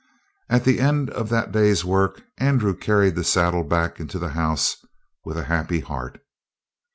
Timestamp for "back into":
3.63-4.17